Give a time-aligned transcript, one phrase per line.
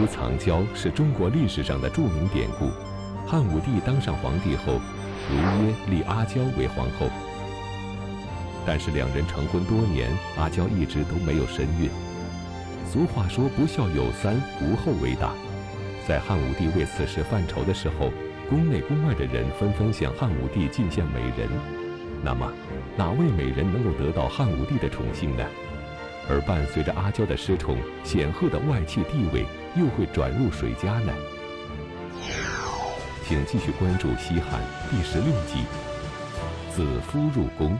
[0.00, 2.70] 屋藏娇是中国历史上的著名典故。
[3.26, 4.80] 汉武帝当上皇帝后，
[5.30, 7.08] 如约立阿娇为皇后。
[8.64, 11.90] 但是两人成婚多年，阿娇一直都没有身孕。
[12.90, 15.32] 俗话说“不孝有三，无后为大”。
[16.06, 18.10] 在汉武帝为此事犯愁的时候，
[18.48, 21.48] 宫内宫外的人纷纷向汉武帝进献美人。
[22.22, 22.52] 那么，
[22.96, 25.44] 哪位美人能够得到汉武帝的宠幸呢？
[26.28, 31.10] 而伴随着阿娇的失宠，显赫的外戚地位又会转入谁家呢？
[33.24, 35.64] 请继续关注《西汉》第十六集
[36.70, 37.70] 《子夫入宫》。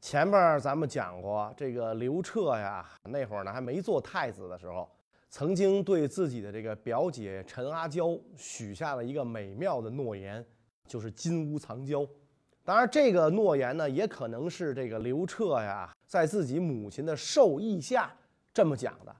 [0.00, 4.88] 前边咱们讲过，这个刘彻呀，那会儿呢还没做太子的时候，
[5.28, 10.42] 曾经对自己的这个表姐陈阿娇许下了一个美妙的诺言，
[10.86, 12.06] 就是金屋藏娇。
[12.64, 18.10] 当然，这个诺言呢，也可能是这个刘彻呀，在自己母亲的授意下
[18.52, 19.14] 这么讲的。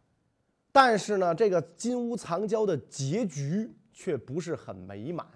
[0.73, 5.27] 但是呢，这个金屋藏娇的结局却不是很美满。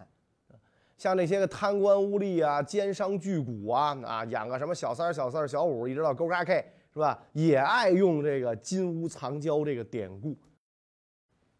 [0.96, 7.20] 像那些个贪官污吏啊、奸商巨贾啊，啊，养个什么小三、小四、小五，一直到勾嘎 K，是吧？
[7.32, 10.36] 也爱用这个金屋藏娇这个典故。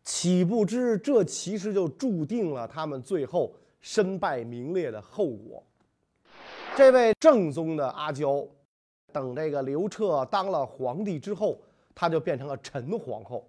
[0.04, 5.62] 岂不知这其实就注定了他们最后身败名裂的后果。
[6.76, 8.46] 这位正宗的阿娇，
[9.12, 11.60] 等这个刘彻当了皇帝之后，
[11.94, 13.48] 他就变成了陈皇后。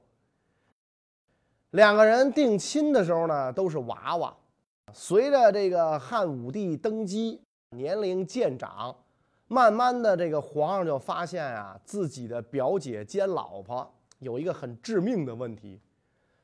[1.72, 4.36] 两个人定亲的时候呢，都是娃娃。
[4.94, 8.96] 随着这个汉武帝登基，年龄渐长，
[9.48, 15.82] 慢慢的这个皇上就发现啊，自己的表姐兼老婆有一个很致命的问题。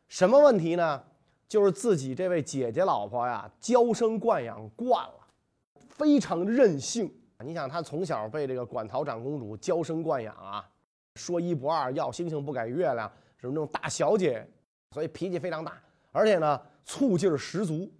[0.10, 1.02] 什么问题呢？
[1.48, 5.14] 就是自己这位姐姐老婆呀，娇生惯养惯了。
[5.90, 7.14] 非常任性，
[7.46, 10.68] 你想她从小被这个馆陶长公主娇生惯养啊，
[11.16, 14.48] 说一不二，要星星不改月亮，什么那种大小姐，
[14.92, 15.74] 所以脾气非常大，
[16.12, 17.92] 而且呢醋劲儿十足。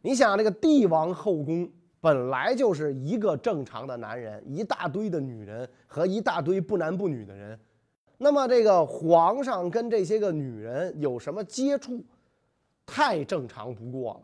[0.00, 1.70] 你想这个帝王后宫
[2.00, 7.58] 本来就是一个正常的男人，一大堆的女人和一大堆不男不女的人，
[8.16, 12.02] 那么这个皇上跟这些个女人有什么接触，
[12.86, 14.20] 太正常不过了。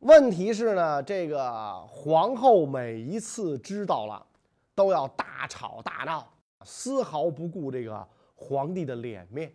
[0.00, 4.26] 问题是呢，这个皇后每一次知道了，
[4.74, 6.26] 都要大吵大闹，
[6.64, 9.52] 丝毫不顾这个皇帝的脸面。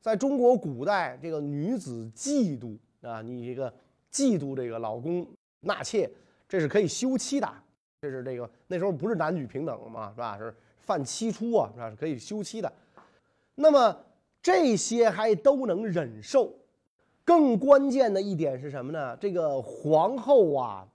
[0.00, 3.72] 在中国古代，这个女子嫉妒啊，你这个
[4.12, 5.26] 嫉妒这个老公
[5.60, 6.10] 纳妾，
[6.48, 7.48] 这是可以休妻的。
[8.02, 10.36] 这是这个那时候不是男女平等嘛，是吧？
[10.38, 11.90] 是犯妻出啊，是吧？
[11.90, 12.70] 是可以休妻的。
[13.54, 13.96] 那么
[14.42, 16.52] 这些还都能忍受。
[17.24, 19.16] 更关键的一点是什么呢？
[19.16, 20.86] 这个皇后啊，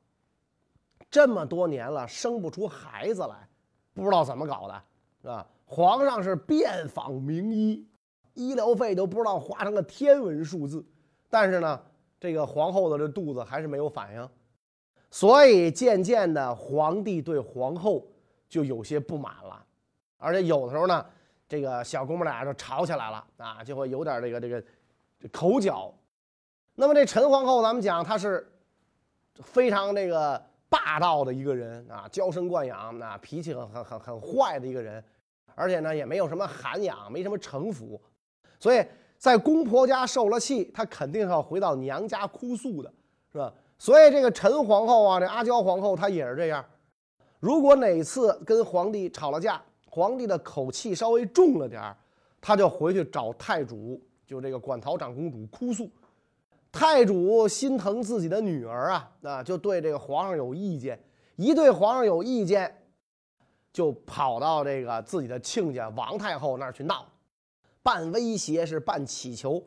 [1.10, 3.50] 这么多年了生不出孩子来，
[3.96, 4.84] 不知道怎么搞的，
[5.22, 5.48] 是吧？
[5.66, 7.88] 皇上是遍访名医，
[8.34, 10.84] 医疗费都不知道花成了天文数字，
[11.30, 11.80] 但是呢，
[12.20, 14.30] 这个皇后的这肚子还是没有反应，
[15.12, 18.08] 所以渐渐的，皇帝对皇后
[18.48, 19.64] 就有些不满了，
[20.18, 21.06] 而且有的时候呢，
[21.48, 24.64] 这个小姑们俩就吵起来了啊，就会有点这个这个
[25.32, 25.94] 口角。
[26.74, 28.52] 那么这陈皇后，咱们讲她是
[29.36, 35.04] 非常这个霸道的一个人啊，娇生惯养，那脾气很很很很坏的一个人，
[35.56, 38.00] 而且呢也没有什么涵养，没什么城府，
[38.60, 38.86] 所以
[39.18, 42.94] 在公婆家受了气，她肯定要回到娘家哭诉的，
[43.32, 43.52] 是吧？
[43.78, 46.64] 所以这个陈皇后啊，这阿娇皇后她也是这样，
[47.40, 51.98] 如果哪次跟皇帝吵了架，皇帝的口气稍微重了点儿，
[52.40, 55.90] 她就回去找太主，就这个馆陶长公主哭诉。
[56.72, 61.00] 太主心疼自己的女儿啊，那，就对这个皇上有意见。
[61.36, 62.74] 一对皇上有意见，
[63.72, 67.06] 就跑到这个自己的亲家王太后那儿去闹，
[67.82, 69.64] 半威胁是半乞求。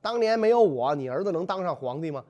[0.00, 2.24] 当年没有我，你儿子能当上皇帝吗？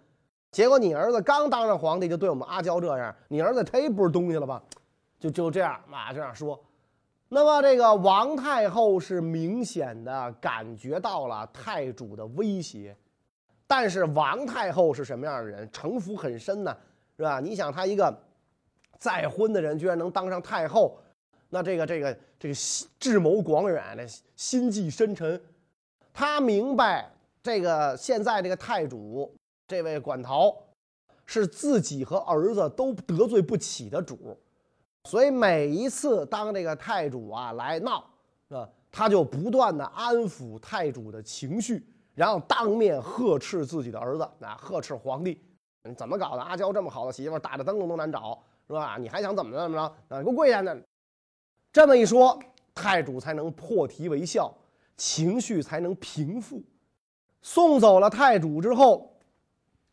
[0.51, 4.61] 结果你儿子刚当上皇帝，就对我们阿娇这样，你儿子忒不是东西了吧？
[5.21, 6.59] 就就这样啊，这样说。
[7.29, 12.97] 那么这个王太后是明显的感觉到了太主的威胁。
[13.71, 15.71] 但是王太后是什么样的人？
[15.71, 16.77] 城府很深呢，
[17.17, 17.39] 是吧？
[17.39, 18.13] 你想，她一个
[18.99, 20.99] 再婚的人，居然能当上太后，
[21.51, 22.55] 那这个这个这个
[22.99, 25.41] 智谋广远的心计深沉，
[26.13, 27.09] 她明白
[27.45, 29.33] 这个现在这个太主
[29.69, 30.53] 这位馆陶
[31.25, 34.37] 是自己和儿子都得罪不起的主，
[35.05, 38.05] 所以每一次当这个太主啊来闹，
[38.49, 41.87] 啊，他就不断的安抚太主的情绪。
[42.15, 45.43] 然后当面呵斥自己的儿子，啊，呵斥皇帝，
[45.97, 46.43] 怎么搞的？
[46.43, 48.97] 阿娇这么好的媳妇，打着灯笼都难找，是吧？
[48.99, 49.83] 你还想怎么着怎么着？
[50.15, 50.61] 啊，给我跪下！
[50.61, 50.77] 呢！
[51.73, 52.39] 这么一说，
[52.75, 54.53] 太主才能破涕为笑，
[54.97, 56.63] 情绪才能平复。
[57.43, 59.17] 送走了太主之后，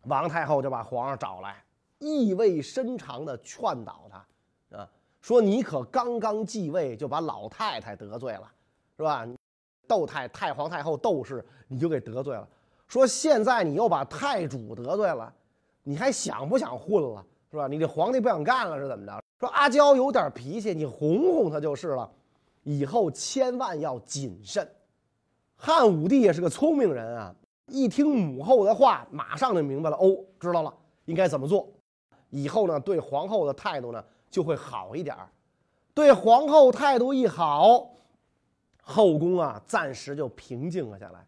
[0.03, 1.63] 王太后就把皇上找来，
[1.99, 4.89] 意味深长地劝导他，啊，
[5.21, 8.51] 说你可刚刚继位就把老太太得罪了，
[8.97, 9.25] 是吧？
[9.87, 12.47] 窦太太皇太后窦氏你就给得罪了，
[12.87, 15.33] 说现在你又把太主得罪了，
[15.83, 17.67] 你还想不想混了，是吧？
[17.67, 19.21] 你这皇帝不想干了是怎么着？
[19.39, 22.09] 说阿娇有点脾气，你哄哄她就是了，
[22.63, 24.67] 以后千万要谨慎。
[25.55, 27.33] 汉武帝也是个聪明人啊，
[27.67, 29.97] 一听母后的话，马上就明白了。
[29.97, 30.73] 哦，知道了，
[31.05, 31.67] 应该怎么做。
[32.29, 35.15] 以后呢，对皇后的态度呢就会好一点
[35.93, 37.89] 对皇后态度一好，
[38.89, 41.19] 后宫啊暂时就平静了下来。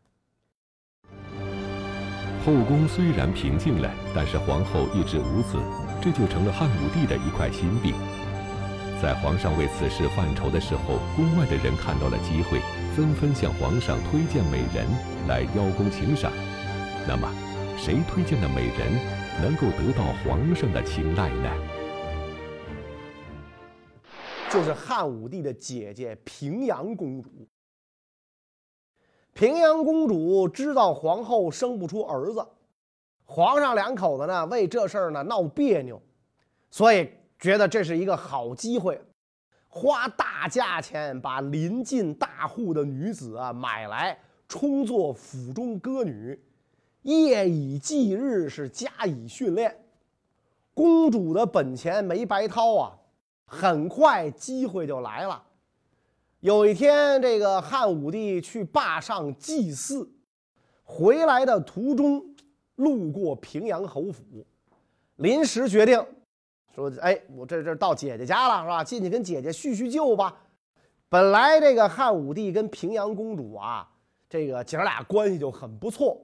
[2.46, 5.58] 后宫虽然平静了，但是皇后一直无子，
[6.02, 7.94] 这就成了汉武帝的一块心病。
[9.02, 12.62] 在皇上为此事犯愁的时候，宫外的人看到了机会。
[12.96, 14.86] 纷纷向皇上推荐美人
[15.28, 16.32] 来邀功请赏，
[17.08, 17.30] 那么，
[17.78, 18.92] 谁推荐的美人
[19.42, 21.50] 能够得到皇上的青睐呢？
[24.52, 27.30] 就是汉武帝的姐姐平阳公主。
[29.34, 32.46] 平阳公主知道皇后生不出儿子，
[33.24, 36.02] 皇上两口子呢为这事儿呢闹别扭，
[36.72, 37.10] 所以
[37.40, 39.00] 觉得这是一个好机会。
[39.68, 46.38] 花大价钱把临近大户的女子啊买来，充作府中歌女，
[47.04, 49.86] 夜以继日，是加以训练。
[50.74, 52.99] 公主的本钱没白掏啊，
[53.50, 55.44] 很快机会就来了。
[56.40, 60.10] 有一天，这个汉武帝去坝上祭祀，
[60.84, 62.24] 回来的途中
[62.76, 64.24] 路过平阳侯府，
[65.18, 66.06] 临时决定。
[66.74, 68.84] 说哎，我这这到姐姐家了是吧？
[68.84, 70.34] 进去跟姐姐叙叙旧吧。
[71.10, 73.90] 本来这个汉武帝跟平阳公主啊，
[74.30, 76.22] 这个姐俩关系就很不错，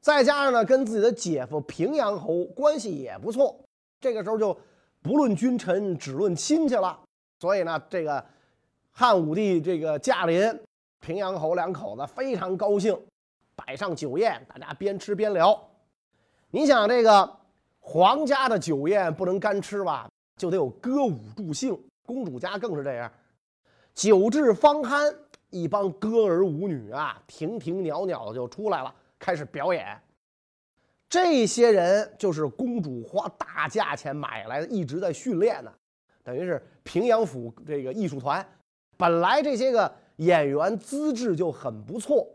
[0.00, 3.60] 再加上呢跟自己的姐夫平阳侯关系也不错，
[4.00, 4.56] 这个时候就
[5.02, 6.98] 不论君臣，只论亲戚了。
[7.40, 8.24] 所以呢，这个
[8.90, 10.60] 汉武帝这个驾临，
[11.00, 12.98] 平阳侯两口子非常高兴，
[13.56, 15.60] 摆上酒宴，大家边吃边聊。
[16.50, 17.38] 你想这个。
[17.84, 21.76] 皇家的酒宴不能干吃吧，就得有歌舞助兴。
[22.06, 23.10] 公主家更是这样，
[23.92, 25.12] 酒至方酣，
[25.50, 30.00] 一帮歌儿舞女啊，亭亭袅袅的就出来了，开始表演。
[31.12, 35.70] 这些人就是公主花大价钱买来的，一直在训练呢，
[36.24, 38.42] 等于是平阳府这个艺术团。
[38.96, 42.26] 本来这些个演员资质就很不错，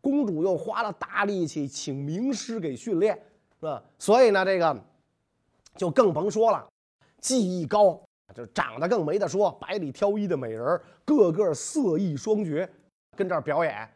[0.00, 3.14] 公主又花了大力气请名师给训练。
[3.60, 3.82] 是吧？
[3.98, 4.74] 所以呢，这个
[5.76, 6.66] 就更甭说了，
[7.20, 8.02] 技艺高，
[8.34, 12.66] 就长得更没得说，百里挑一的美人，个个色艺双绝，
[13.14, 13.86] 跟这儿表演。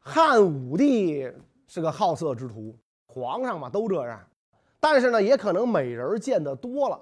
[0.00, 1.32] 汉武帝
[1.66, 2.76] 是个好色之徒，
[3.12, 4.18] 皇上嘛都这样，
[4.80, 6.98] 但是呢，也可能美人见得多了，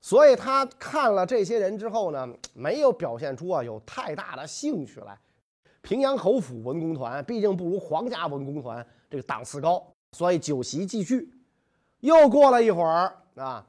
[0.00, 5.18] 所以他看了这些人之后呢，没有表现出啊有太大的兴趣来。
[5.80, 9.82] 平阳侯府文工团毕竟不如皇家文工团这个档次高。
[10.12, 11.28] 所以酒席继续，
[11.98, 13.66] 又过了一会儿啊，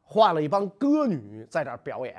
[0.00, 2.16] 换了一帮歌女在这表演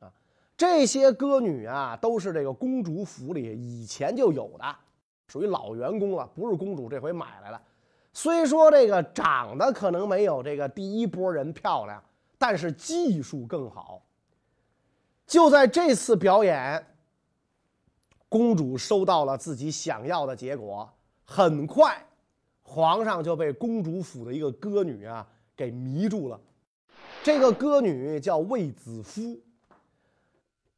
[0.00, 0.10] 啊。
[0.56, 4.76] 这些歌女啊，都是这个公主府里以前就有的，
[5.28, 7.60] 属于老员工了，不是公主这回买来的。
[8.20, 12.02] 虽说这个长得可能没有这个第一波人漂亮，
[12.36, 14.02] 但是技术更好。
[15.24, 16.84] 就在这次表演，
[18.28, 20.92] 公主收到了自己想要的结果，
[21.24, 21.96] 很快。
[22.62, 25.24] 皇上就被公主府的一个歌女啊
[25.56, 26.40] 给迷住了，
[27.22, 29.40] 这个歌女叫卫子夫。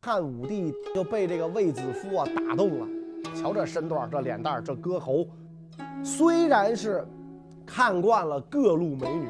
[0.03, 5.27] 汉武帝就被这个卫子夫啊打动了，瞧这身段、这脸蛋、这歌喉，
[6.05, 7.03] 虽然是
[7.73, 9.29] 看惯了各路美女，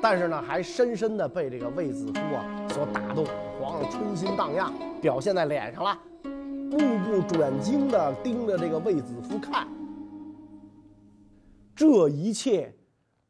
[0.00, 3.26] 但是呢还深深的被这个卫子夫啊所打动。
[3.60, 4.72] 皇上春心荡漾，
[5.02, 9.68] 表现在脸上了，目不转睛的盯着这个卫子夫看。
[11.76, 12.74] 这一切，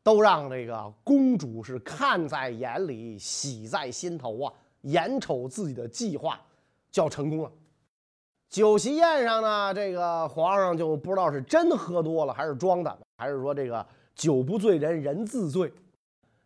[0.04, 4.52] 都让这个公主是看在眼里，喜在心头啊！
[4.82, 6.40] 眼瞅自己的计划
[6.92, 7.50] 就要成功了。
[8.50, 13.84] 酒席宴上呢，这个皇上就不知道是真喝多了，还是装的，还是说这个
[14.14, 15.72] 酒不醉人人自醉。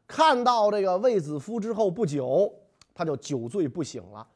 [0.07, 2.53] 看到这个卫子夫之后不久，
[2.95, 4.27] 他就酒醉不醒了。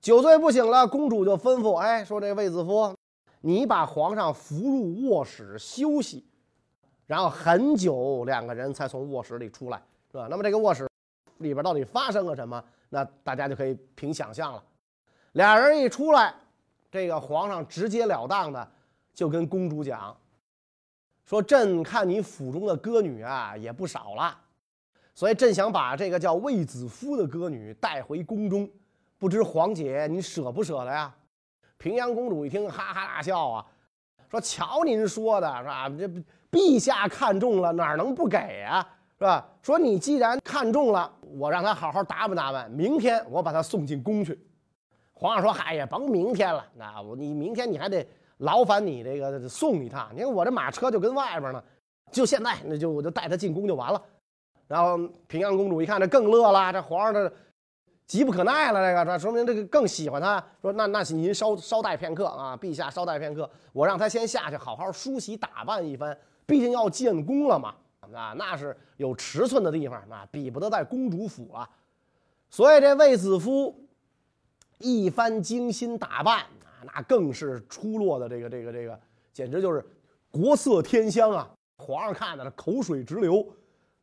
[0.00, 2.94] 酒醉不醒了，公主就吩咐：“哎，说这卫子夫，
[3.40, 6.26] 你把皇上扶入卧室休息。”
[7.06, 10.26] 然后很久，两个人才从卧室里出来，是吧？
[10.28, 10.88] 那么这个卧室
[11.38, 12.62] 里边到底发生了什么？
[12.88, 14.62] 那大家就可以凭想象了。
[15.32, 16.34] 俩人一出来，
[16.90, 18.70] 这个皇上直截了当的
[19.12, 20.16] 就跟公主讲，
[21.24, 24.36] 说朕看你府中的歌女啊也不少了，
[25.14, 28.68] 所以朕想把这个叫卫子夫的歌女带回宫中，
[29.18, 31.14] 不知皇姐你舍不舍得呀？
[31.78, 33.66] 平阳公主一听，哈哈大笑啊，
[34.30, 35.88] 说：“瞧您说的是吧？
[35.88, 36.08] 这
[36.50, 38.86] 陛下看中了，哪能不给啊？
[39.18, 39.46] 是吧？
[39.62, 44.38] 说你既然看中了，我让他好好打扮打扮，明天我把他送进宫去。”
[45.12, 48.06] 皇上说：“嗨呀，甭明天了，那我你明天你还得
[48.38, 50.10] 劳烦你这个送一趟。
[50.14, 51.62] 你看我这马车就跟外边呢，
[52.10, 54.02] 就现在那就我就带他进宫就完了。”
[54.66, 57.32] 然后平阳公主一看，这更乐了，这皇上这
[58.06, 60.42] 急不可耐了，这个这说明这个更喜欢他。
[60.62, 67.74] 说那那您稍稍待片刻啊，陛下稍待片刻，我让他先下去好好梳洗打扮一番，毕竟要进宫了嘛。
[68.12, 71.68] 啊，那是有尺寸的地方，那比不得在公主府啊。
[72.50, 73.74] 所以这卫子夫。
[74.78, 76.44] 一番精心打扮，
[76.84, 78.98] 那更是出落的这个这个这个，
[79.32, 79.84] 简直就是
[80.30, 81.50] 国色天香啊！
[81.78, 83.46] 皇上看的口水直流，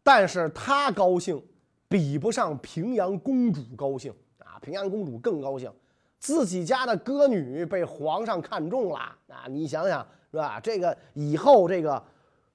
[0.04, 1.42] 但是他高兴，
[1.88, 4.60] 比不上平阳公主高兴啊！
[4.62, 5.72] 平阳公主更高兴，
[6.20, 9.46] 自己家的歌女被皇上看中了啊！
[9.50, 10.60] 你想想是吧？
[10.60, 12.02] 这个以后这个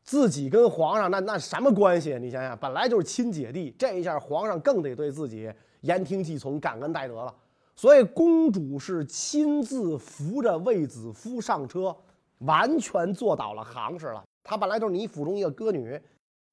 [0.02, 2.18] 自己跟皇上那那什么关系？
[2.18, 7.34] 你想想，本来就是亲姐弟，这一下皇上更得对自己言听计从、感恩戴德了。
[7.76, 11.94] 所以，公主是亲自扶着卫子夫上车，
[12.38, 14.24] 完全做倒了行事了。
[14.42, 16.00] 她本来就是你府中一个歌女，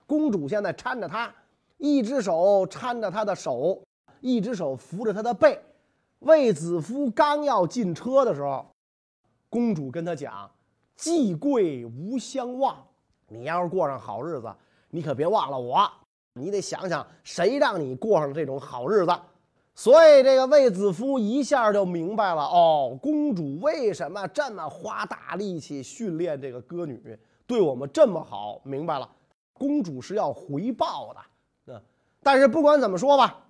[0.05, 1.33] 公主现在搀着她，
[1.77, 3.81] 一只手搀着她的手，
[4.19, 5.57] 一只手扶着她的背。
[6.19, 8.65] 卫子夫刚要进车的时候，
[9.49, 10.49] 公主跟他讲
[10.95, 12.85] ：“既贵无相忘，
[13.27, 14.53] 你要是过上好日子，
[14.89, 15.89] 你可别忘了我。
[16.33, 19.11] 你得想想，谁让你过上这种好日子。”
[19.75, 28.61] 所以这个卫子夫一下就明白了哦，公主为什么这么花大力气训练这个歌女，对我们这么好？
[28.63, 29.09] 明白了，
[29.51, 31.73] 公主是要回报的。
[31.73, 31.81] 嗯，
[32.21, 33.43] 但是不管怎么说吧，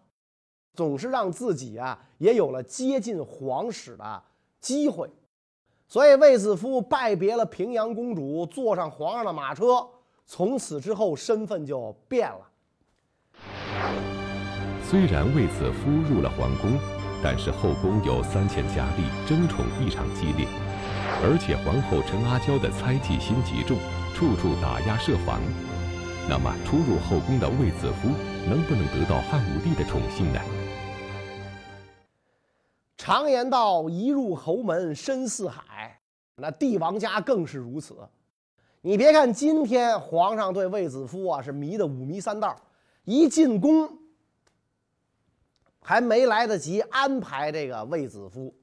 [0.74, 4.24] 总是让自己啊也有了接近皇室的
[4.62, 5.10] 机会。
[5.90, 9.86] 所以卫子夫拜别了平阳公主，坐上皇上的马车，
[10.26, 12.50] 从此之后身份就变了。
[14.94, 16.78] 虽然卫子夫入了皇宫，
[17.24, 20.46] 但是后宫有三千佳丽，争宠异常激烈，
[21.24, 23.76] 而且皇后陈阿娇的猜忌心极重，
[24.14, 25.42] 处处打压设防。
[26.30, 28.10] 那么初入后宫的卫子夫
[28.48, 30.40] 能不能得到汉武帝的宠幸呢？
[32.96, 36.00] 常言道：“一入侯门深似海”，
[36.38, 37.98] 那帝王家更是如此。
[38.84, 42.56] 你别看今天皇上对卫子夫啊是迷得五迷三道，
[43.06, 43.90] 一进宫。
[45.84, 48.54] 还没来得及安排这个卫子夫，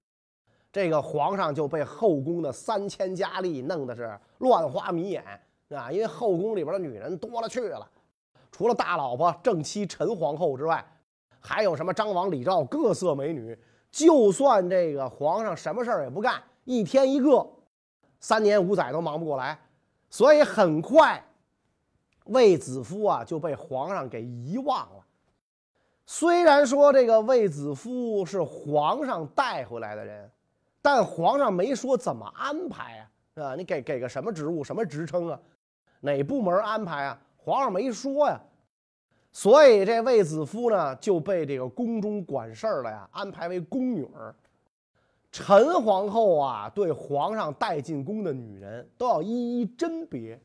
[0.72, 5.22] 这个皇上就被后宫的三千佳丽弄得是乱花迷眼
[5.68, 5.92] 啊！
[5.92, 7.88] 因为后宫里边的女人多了去了，
[8.50, 10.84] 除了大老婆正妻陈皇后之外，
[11.38, 13.56] 还有什么张王李赵各色美女。
[13.90, 17.44] 就算这个皇上什么事儿也不干，一天一个，
[18.20, 19.58] 三年五载都忙不过来，
[20.08, 21.20] 所以很快，
[22.26, 25.04] 卫子夫啊就被皇上给遗忘了。
[26.12, 30.28] 虽然说这个卫子夫是皇上带回来的人，
[30.82, 33.54] 但皇上没说怎么安排啊，是吧？
[33.54, 35.40] 你给给个什么职务、什么职称啊？
[36.00, 37.22] 哪部门安排啊？
[37.36, 38.40] 皇上没说呀。
[39.30, 44.34] 所以这卫子夫呢就被这个宫中管事儿的呀安排为宫女儿。
[45.30, 50.42] 陈皇后啊对皇上带进宫的女人都要一一甄别，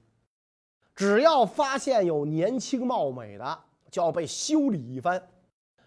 [0.94, 5.20] 只要发现有年轻貌美的，就要被修理一番。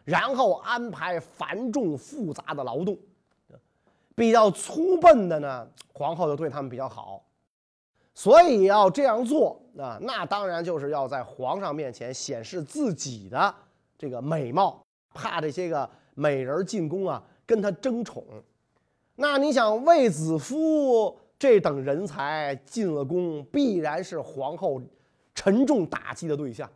[0.08, 2.96] 然后安排繁重复杂的劳动，
[4.14, 7.22] 比较粗笨的呢，皇后就对他们比较好，
[8.14, 13.54] 所以要这样做啊，那当然就是要在皇上面前显示自己的
[13.98, 18.24] 这个美貌，怕这些个美人进宫啊跟他争宠。
[19.14, 24.80] 那你想，卫子夫这等人才进了宫，必然是皇后
[25.34, 26.66] 沉重打击的对象。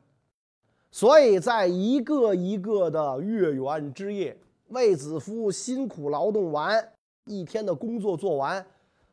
[0.92, 4.36] 所以在一个一个的月圆之夜，
[4.68, 6.86] 卫子夫辛苦劳动完
[7.24, 8.64] 一天的工作做完，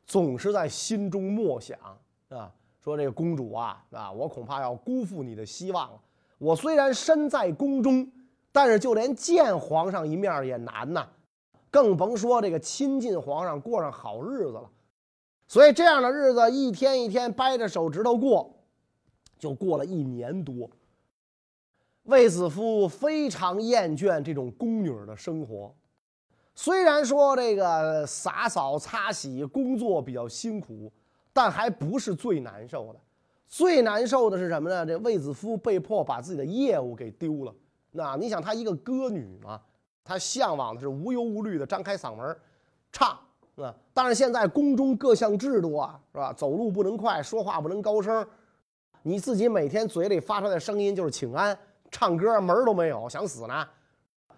[0.06, 1.80] 总是在心中默想
[2.28, 2.52] 啊，
[2.84, 6.02] 说这个公主啊啊，我恐怕要辜负你的希望了。
[6.38, 8.12] 我虽然身在宫中，
[8.52, 11.08] 但是就连见皇上一面也难呐，
[11.72, 14.70] 更甭说这个亲近皇上过上好日子了。
[15.48, 18.54] 所以这样的日子一天一天掰着手指头过，
[19.38, 20.70] 就过了一年多。
[22.10, 25.74] 卫子夫非常厌倦这种宫女的生活，
[26.56, 30.92] 虽然说这个洒扫擦洗工作比较辛苦，
[31.32, 33.00] 但还不是最难受的。
[33.48, 34.86] 最难受的是什么呢？
[34.86, 37.54] 这卫子夫被迫把自己的业务给丢了。
[37.92, 39.62] 那你想，她一个歌女嘛，
[40.04, 42.36] 她向往的是无忧无虑的张开嗓门
[42.92, 43.18] 唱，
[43.56, 43.76] 啊？
[43.94, 46.34] 但是现在宫中各项制度啊，是吧？
[46.34, 48.28] 走路不能快，说话不能高声，
[49.04, 51.58] 你自己每天嘴里发出来的声音就是请安，
[51.92, 53.68] 唱歌门都没有，想死呢。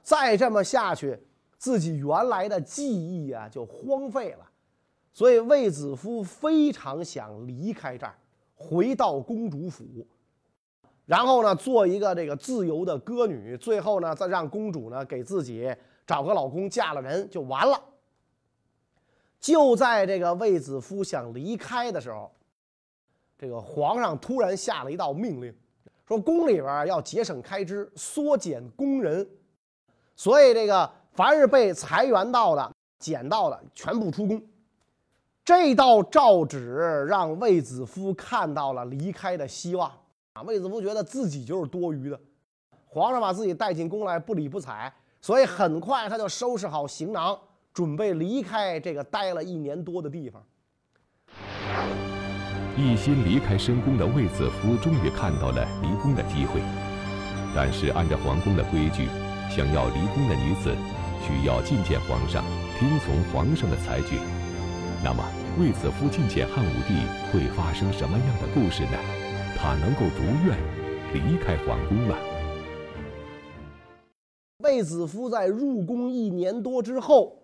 [0.02, 1.20] 再这么下去。
[1.58, 4.50] 自己原来的记忆啊，就荒废了，
[5.14, 8.16] 所以卫子夫非常想离开这儿，
[8.56, 9.86] 回到公主府，
[11.06, 15.72] 然后呢，做一个这个自由的歌女，最后呢，再让公主呢给自己
[16.08, 17.80] 找个老公，嫁了人就完了。
[19.40, 22.34] 就在这个卫子夫想离开的时候，
[23.38, 25.56] 这个皇上突然下了一道命令，
[26.12, 29.26] 说宫里边要节省开支，缩减工人，
[30.16, 30.92] 所以这个。
[31.14, 34.42] 凡是被裁员到的、减到的，全部出宫。
[35.44, 39.92] 这道诏旨让卫子夫看到了离开的希望
[40.32, 40.42] 啊！
[40.44, 42.18] 卫子夫觉得自己就是多余的，
[42.88, 47.38] 皇上把自己带进宫来不理不睬，所以很快他就收拾好行囊，
[47.74, 50.42] 准备离开这个待了一年多的地方。
[52.78, 56.62] 一心离开深宫的卫子夫终于看到了离宫的机会，
[57.56, 59.08] 但是按照皇宫的规矩，
[59.50, 60.76] 想要离宫的女子。
[61.24, 62.44] 需要觐见皇上，
[62.80, 64.20] 听从皇上的裁决。
[65.04, 65.24] 那么，
[65.60, 68.98] 卫子夫觐见汉武帝会发生什么样的故事呢？
[69.56, 70.58] 他能够如愿
[71.14, 72.18] 离开皇宫吗？
[74.58, 77.44] 卫子夫在入宫一年多之后，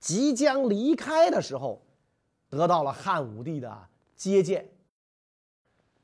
[0.00, 1.80] 即将离开的时候，
[2.50, 3.68] 得到了汉武帝的
[4.16, 4.68] 接见。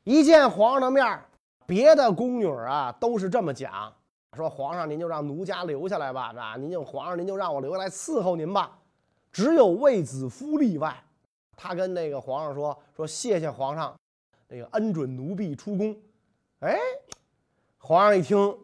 [0.04, 1.20] 一见皇上的面
[1.66, 3.92] 别的宫女啊都是这么讲。
[4.36, 8.78] 说皇上，您就让奴家留下来吧，啊，您就皇上，您就让我留下来伺候您吧。
[9.30, 11.02] 只有卫子夫例外，
[11.54, 13.94] 他跟那个皇上说说谢谢皇上，
[14.48, 15.94] 那个恩准奴婢出宫。
[16.60, 16.78] 哎，
[17.76, 18.58] 皇上一听，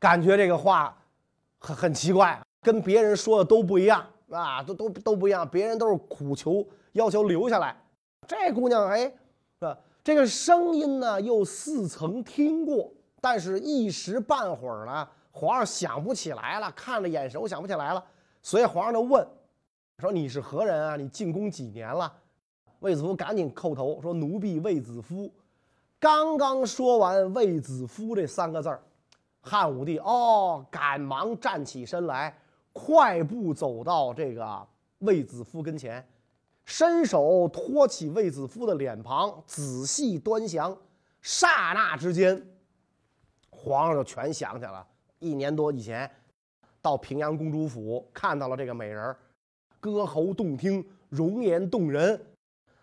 [0.00, 0.96] 感觉这个话
[1.58, 5.48] 很很奇怪，跟别人说的都不一样啊，都都都不一样。
[5.48, 7.76] 别人都是苦求要求留下来，
[8.28, 9.10] 这姑娘哎，
[9.60, 12.92] 啊，这个声音呢又似曾听过。
[13.20, 18.04] 但是，一时半会儿呢，皇上想不起来了，看着眼熟，想不起来了，
[18.42, 19.26] 所以皇上就问，
[19.98, 20.94] 说你是何人啊？
[20.94, 22.12] 你进宫几年了？
[22.80, 25.28] 卫子夫赶紧叩头说：“奴婢卫子夫。”
[25.98, 28.80] 刚刚说完“卫子夫”这三个字儿，
[29.40, 32.38] 汉武帝哦，赶忙站起身来，
[32.72, 34.64] 快步走到这个
[34.98, 36.06] 卫子夫跟前，
[36.68, 40.76] 伸手托起卫子夫的脸庞，仔细端详，
[41.22, 42.46] 刹那之间。
[43.48, 44.86] 皇上就全想起来了，
[45.18, 46.08] 一年多以前，
[46.82, 49.16] 到平阳公主府看到了这个美人
[49.80, 52.22] 歌喉动听，容颜动人。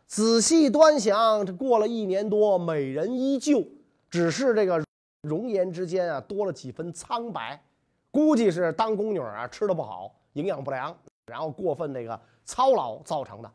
[0.08, 3.64] 仔细端详，这过了一年多，美人依旧，
[4.10, 4.84] 只是这个
[5.22, 7.64] 容颜之间啊多了几分苍白，
[8.10, 13.52] 估计是当宫女啊吃的不好，营养不良，然后过分那个操劳造成的。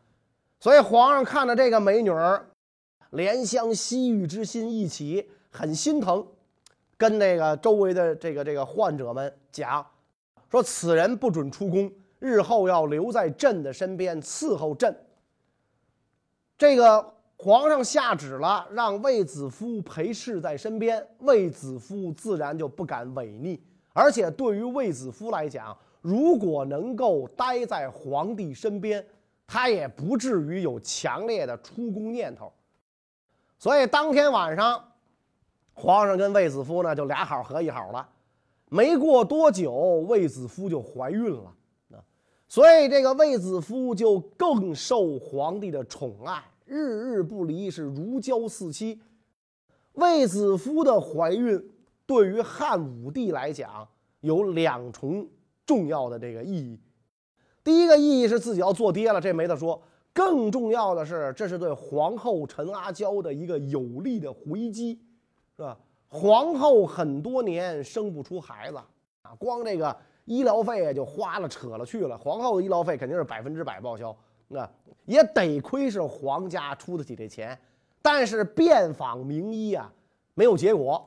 [0.61, 2.47] 所以皇上看到这个美女儿，
[3.13, 6.25] 怜香惜玉之心一起，很心疼。
[6.99, 9.85] 跟那个周围的这个这个患者们讲，
[10.51, 14.95] 说此人不准出宫，日后要留在朕的身边伺候朕。
[16.59, 23.59] 这个皇上下旨了，让卫子夫陪侍在身边，卫子夫自然就不敢违逆。
[23.95, 29.03] 而且对于卫子夫来讲，如果能够待在皇帝身边，
[29.51, 32.53] 他也不至于有强烈的出宫念头。
[33.59, 34.85] 所以当天晚上。
[35.73, 38.07] 皇上跟卫子夫呢，就俩好合一好了。
[38.69, 39.73] 没过多久，
[40.07, 41.55] 卫子夫就怀孕了
[41.93, 42.05] 啊，
[42.47, 49.01] 所以这个卫子夫就更受皇帝的宠爱，日日不离，是如胶似漆。
[49.95, 51.73] 卫子夫的怀孕
[52.05, 53.89] 对于汉武帝来讲
[54.21, 55.27] 有两重
[55.65, 56.79] 重要的这个意义。
[57.63, 59.81] 第一个意义是自己要做爹了，这没得说。
[60.13, 65.01] 更重要的是，这是对皇后陈阿娇的一个有力的回击。
[65.57, 65.77] 是吧？
[66.09, 68.79] 皇后很多年生不出孩子
[69.23, 72.19] 啊，光这个医疗费就花了扯了去了。
[72.19, 74.17] 皇后的医疗费肯定是百分之百报销，
[74.49, 74.69] 那
[75.05, 77.57] 也得亏是皇家出得起这钱。
[78.03, 79.93] 但是遍访名医啊，
[80.35, 81.07] 没有结果，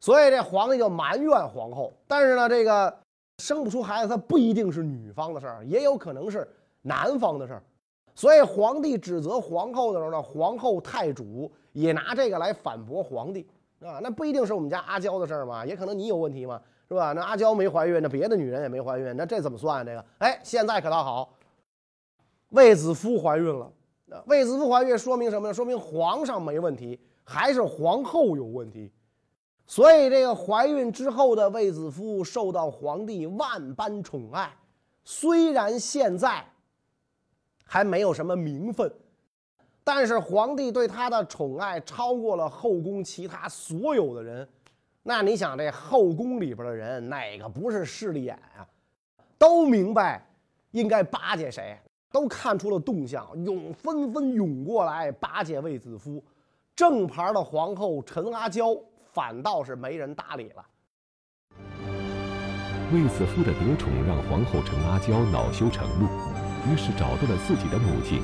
[0.00, 1.92] 所以这皇帝就埋怨皇后。
[2.06, 2.96] 但是呢，这个
[3.42, 6.48] 生不出孩子，他不一定是女方的事儿，也有可能是
[6.82, 7.62] 男方的事儿。
[8.14, 13.44] 所以皇帝指责皇后的时候呢，皇后太主也拿这个来反驳皇帝。
[13.80, 17.12] 啊，那不一定是我们家阿娇的事儿嘛，也可能你有问题嘛，是吧？
[17.14, 19.84] 那阿娇没怀孕，那别的女人也没怀孕，那这怎么算啊？
[19.84, 21.34] 这个，哎，现在可倒好，
[22.50, 23.68] 卫子夫怀孕了。
[24.26, 25.54] 卫子夫怀孕说明什么呢？
[25.54, 28.92] 说明皇上没问题，还是皇后有问题。
[29.66, 34.54] 所以这个怀孕之后的卫子夫受到皇帝万般宠爱，
[35.04, 36.44] 虽然现在
[37.64, 38.92] 还没有什么名分。
[39.84, 44.48] 但是皇帝对他的宠爱超过了后宫其他所有的人，
[45.02, 48.62] 那你想这后宫里边的人哪个不是势利眼啊？
[49.36, 50.24] 都明白
[50.70, 51.76] 应该巴结谁，
[52.12, 56.22] 都看出了动向，涌纷纷涌过来巴结卫子夫。
[56.76, 58.76] 正牌的皇后陈阿娇
[59.12, 60.66] 反倒是没人搭理了。
[62.92, 66.06] 卫子夫的得宠让皇后陈阿娇恼羞成怒，
[66.66, 68.22] 于是找到了自己的母亲。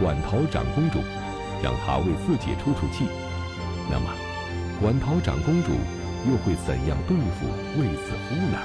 [0.00, 1.00] 馆陶长公主，
[1.60, 3.06] 让她为自己出出气。
[3.90, 4.14] 那么，
[4.80, 5.72] 馆陶长公主
[6.28, 7.46] 又会怎样对付
[7.80, 8.58] 卫子夫呢？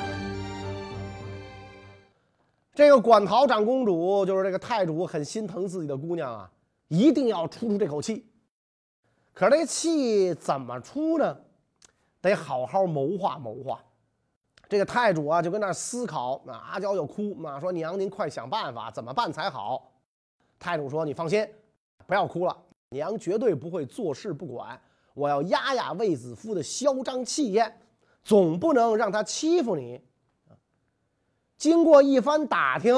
[2.76, 6.52] 这个馆陶长公主就是这个太主很心疼自己的姑娘啊，
[6.88, 8.28] 一定要出出这口气。
[9.34, 11.38] 可是这气怎么出呢？
[12.24, 13.80] 得好好谋划谋划。
[14.68, 16.42] 这个太主啊，就跟那思考。
[16.46, 19.92] 那阿娇又哭，啊，说娘您快想办法，怎么办才好？
[20.58, 21.46] 太主说：“你放心，
[22.08, 22.58] 不要哭了，
[22.90, 24.80] 娘绝对不会坐视不管。
[25.14, 27.82] 我要压压卫子夫的嚣张气焰，
[28.24, 30.02] 总不能让他欺负你。”
[31.58, 32.96] 经过一番打听，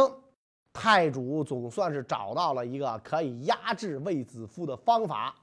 [0.72, 5.36] 太主总算是找到了一个可以压制卫子夫的方法。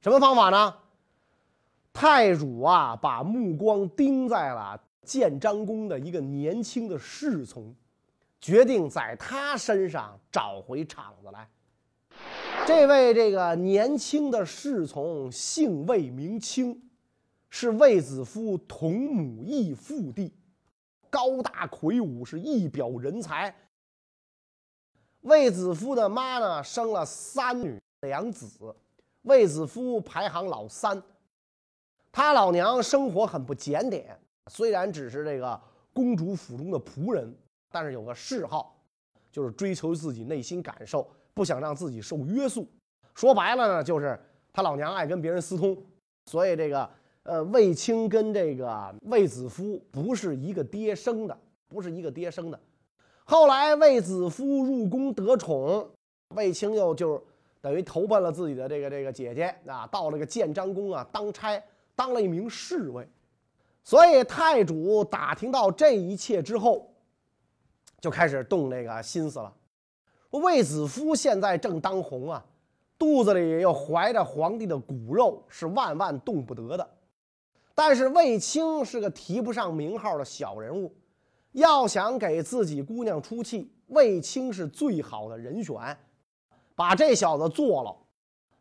[0.00, 0.74] 什么方法呢？
[1.92, 7.74] 太主啊，把目光盯在了建章宫的一个年轻的侍从。
[8.40, 11.48] 决定在他身上找回场子来。
[12.66, 16.82] 这位这个年轻的侍从姓魏名清，
[17.50, 20.34] 是卫子夫同母异父弟，
[21.08, 23.54] 高大魁梧，是一表人才。
[25.20, 28.74] 卫子夫的妈呢，生了三女两子，
[29.22, 31.00] 卫子夫排行老三。
[32.12, 34.16] 他老娘生活很不检点，
[34.50, 35.60] 虽然只是这个
[35.92, 37.34] 公主府中的仆人。
[37.74, 38.76] 但是有个嗜好，
[39.30, 42.68] 就是追求自己内心感受，不想让自己受约束。
[43.14, 44.20] 说白了呢，就是
[44.52, 45.74] 他老娘爱跟别人私通。
[46.26, 46.86] 所以这个
[47.22, 51.34] 呃，卫青跟这个卫子夫不是一个爹生的，
[51.66, 52.60] 不是一个爹生的。
[53.24, 55.88] 后来卫子夫入宫得宠，
[56.36, 57.24] 卫青又就
[57.62, 61.58] 等于投奔了自己的这个这个姐姐啊，到了个建章宫啊当差，
[61.94, 63.08] 当了一名侍卫。
[63.84, 66.88] 所以太主打听到这一切之后。
[68.00, 69.54] 就开始动这个心思了。
[70.30, 72.44] 卫子夫现在正当红啊，
[72.98, 76.90] 肚子里又怀着皇帝的骨肉，是万万动不得的。
[77.76, 80.92] 但是卫青是个提不上名号的小人物，
[81.52, 85.96] 要想给自己姑娘出气，卫青是最好的人选。
[86.74, 87.96] 把这小子做了，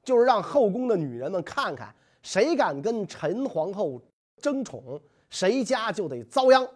[0.03, 1.91] 就是让后宫的女人们看看，
[2.21, 4.01] 谁敢跟陈皇后
[4.38, 6.67] 争宠，谁家就得遭殃。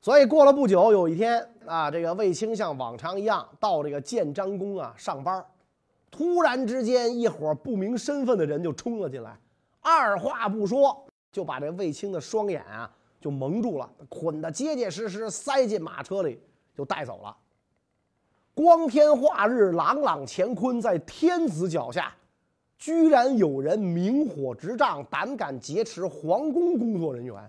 [0.00, 5.44] 所以过了不久，有一天啊，这个卫青像往常一样到这个建章宫啊上班，
[6.10, 9.38] 突然之间，一伙不明身份的人就冲了进来，
[9.80, 12.90] 二话不说就把这卫青的双眼啊
[13.20, 16.40] 就蒙住了，捆得结结实实，塞进马车里
[16.76, 17.36] 就带走了。
[18.54, 22.12] 光天化日，朗朗乾坤，在天子脚下，
[22.82, 27.48] 居然有人明火执仗，胆敢劫持皇宫工作人员，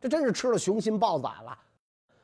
[0.00, 1.56] 这真是吃了雄心豹子胆了。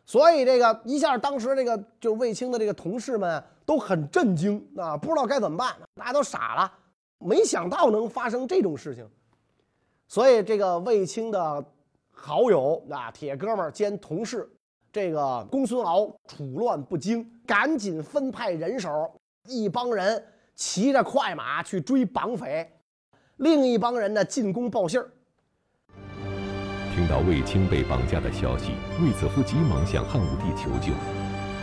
[0.04, 6.72] 所以这个一下，当时这个就卫青的这个同事们都很震惊啊，不知道该怎么办，大家都傻了，
[7.20, 9.08] 没想到能发生这种事情。
[10.08, 11.64] 所以这个卫青的
[12.10, 14.50] 好友啊，铁哥们兼同事，
[14.92, 19.14] 这个公孙敖处乱不惊，赶紧分派人手，
[19.46, 20.20] 一帮人
[20.54, 22.70] 骑着快马去追绑匪，
[23.36, 25.10] 另一帮人呢进宫报信儿。
[26.94, 30.92] 听到卫青被绑架的消息，卫子夫急忙向汉武帝求救。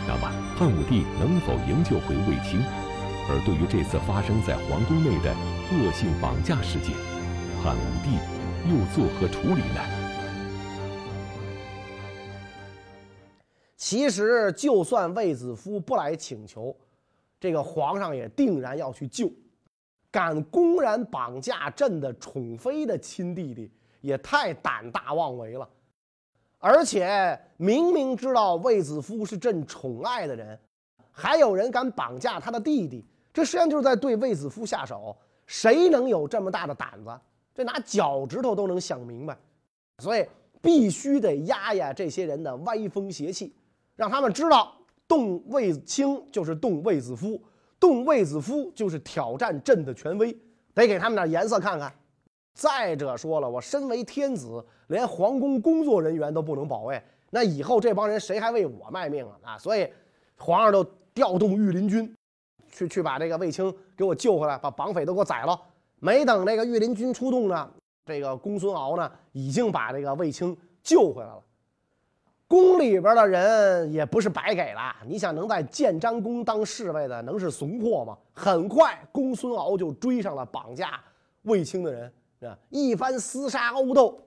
[0.06, 2.60] 那么，汉武帝能否营救回卫青？
[3.28, 5.30] 而对于这次发生在皇宫内的
[5.70, 6.96] 恶性绑架事件，
[7.62, 8.18] 汉武帝
[8.68, 9.80] 又作何处理呢？
[13.76, 16.76] 其实，就算卫子夫不来请求，
[17.40, 19.28] 这个皇上也定然要去救。
[20.12, 23.72] 敢公然绑架朕的宠妃的亲弟弟。
[24.02, 25.68] 也太胆大妄为了，
[26.58, 30.58] 而且明明知道卫子夫是朕宠爱的人，
[31.10, 35.14] 还有人敢绑架他的弟弟，这实际上就是在对卫子夫下手。
[35.46, 37.10] 谁能有这么大的胆子？
[37.54, 39.36] 这拿脚趾头都能想明白，
[39.98, 40.26] 所以
[40.62, 43.54] 必须得压压这些人的歪风邪气，
[43.96, 44.74] 让他们知道
[45.10, 47.42] 动卫青就是动卫子夫，
[47.80, 50.32] 动卫子夫就是挑战朕的权威，
[50.72, 51.92] 得给他们点颜色看看。
[52.54, 59.34] 再者说了，我身为天子，连皇宫工作人员都不能保卫，那以后这帮人谁还为我卖命啊？
[59.42, 59.88] 啊，所以
[60.36, 62.14] 皇上就调动御林军，
[62.70, 65.60] 去去把这个卫青给我救回来，把绑匪都给我宰了。
[65.98, 67.68] 没等这个御林军出动呢，
[68.06, 71.42] 这个公孙敖呢已经把这个卫青救回来了。
[72.50, 78.18] 宫里边的人也不是白给了，你想能在建章宫当侍卫的，能是怂货吗？
[78.32, 81.00] 很快，公孙敖就追上了绑架
[81.42, 82.12] 卫青的人。
[82.40, 82.58] 啊！
[82.70, 84.20] 一番厮杀殴斗，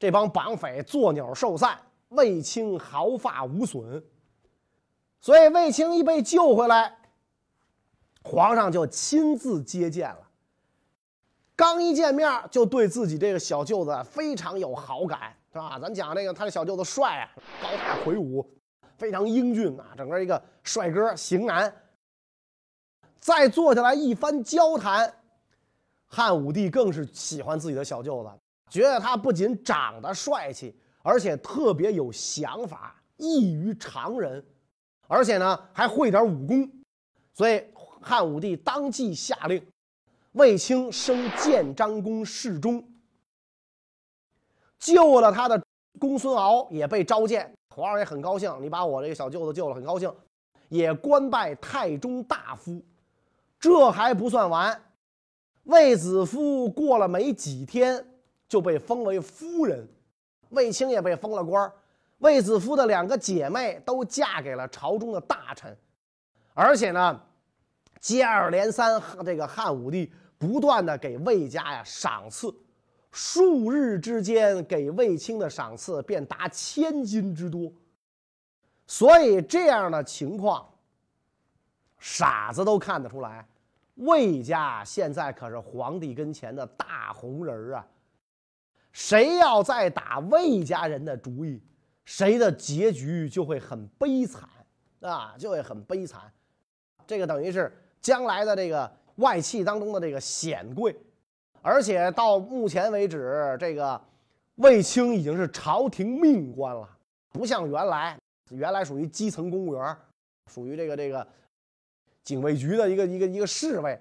[0.00, 1.78] 这帮绑匪作鸟兽散，
[2.08, 4.02] 卫青毫发无损。
[5.20, 6.96] 所以卫青一被救回来，
[8.24, 10.28] 皇上就亲自接见了。
[11.54, 15.78] 刚一见面，就对自己这个小舅子非常有好感，是吧？
[15.80, 18.48] 咱讲这个，他的小舅子帅啊，高大魁梧，
[18.96, 21.72] 非常英俊啊，整个一个帅哥型男。
[23.18, 25.12] 再坐下来一番交谈。
[26.06, 28.30] 汉武帝更是喜欢自己的小舅子，
[28.68, 34.44] 觉得他不仅长得帅气，而且特别有想法，异于常人，
[35.06, 36.68] 而且呢还会点武功，
[37.34, 37.64] 所以
[38.00, 39.64] 汉武帝当即下令，
[40.32, 42.84] 卫青升建章宫侍中。
[44.80, 45.62] 救了他的
[45.98, 50.12] 公孙敖也被召见，皇上也很高兴，你把我这个小舅子救了，很高兴，
[50.68, 52.82] 也官拜太中大夫。
[53.58, 54.82] 这还不算完。
[55.64, 58.04] 卫子夫过了没几天
[58.48, 59.86] 就被封为夫人，
[60.48, 61.70] 卫青也被封了官
[62.18, 65.76] 卫子夫的两个姐妹都嫁给了朝中的大臣，
[66.54, 67.20] 而且呢，
[68.00, 72.52] 接二连三，这个汉武帝不断的给卫家呀赏赐，
[73.12, 77.72] 数日之间给卫青的赏赐便达千金之多。
[78.86, 80.68] 所以这样的情况，
[81.98, 83.46] 傻子都看得出来。
[83.96, 87.86] 魏家现在可是皇帝跟前的大红人啊！
[88.92, 91.62] 谁要再打魏家人的主意，
[92.04, 94.48] 谁的结局就会很悲惨
[95.00, 96.32] 啊，就会很悲惨。
[97.06, 100.96] 这个等于是将来的这个外戚当中的这个显贵，
[101.62, 104.00] 而且到目前为止，这个
[104.56, 106.88] 卫青已经是朝廷命官了，
[107.30, 108.18] 不像原来，
[108.50, 109.96] 原来属于基层公务员，
[110.46, 111.26] 属于这个这个。
[112.22, 113.98] 警卫局的一个一个一个侍卫，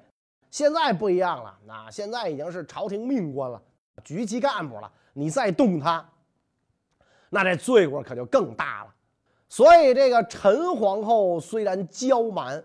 [0.51, 3.59] 现在不一样了，那现在已经是朝廷命官了，
[4.03, 4.91] 局级干部了。
[5.13, 6.07] 你再动他，
[7.29, 8.93] 那这罪过可就更大了。
[9.47, 12.61] 所以这个陈皇后虽然娇蛮，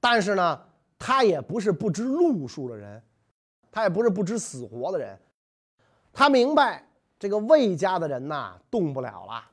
[0.00, 0.60] 但是呢，
[0.98, 3.00] 她也不是不知路数的人，
[3.76, 5.18] 他也不是不知死活的人。
[6.14, 6.82] 他明白
[7.18, 9.44] 这个魏家的人呐，动不了了，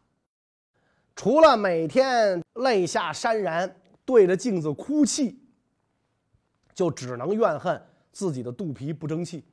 [1.14, 3.76] 除了每天泪下潸然。
[4.06, 5.40] 对着镜子哭泣，
[6.74, 7.82] 就只能怨恨
[8.12, 9.46] 自己的肚皮不争气，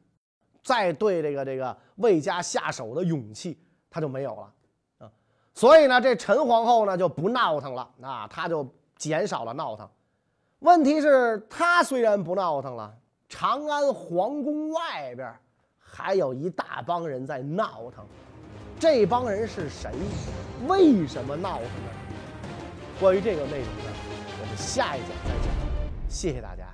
[0.61, 3.57] 再对这个这个魏家下手的勇气
[3.89, 4.53] 他就没有了
[4.99, 5.13] 啊。
[5.55, 9.89] 所以呢，这陈皇后呢就不闹腾了啊，她就减少了闹腾。
[10.59, 12.93] 问题是，她虽然不闹腾了，
[13.31, 15.33] 长安皇宫外边
[15.79, 18.05] 还有一大帮人在闹腾。
[18.79, 19.91] 这帮人是谁？
[20.67, 21.91] 为什么闹腾呢？
[22.99, 23.93] 关于这个内容呢？
[24.43, 25.55] 我们下一讲再讲，
[26.09, 26.70] 谢谢大家。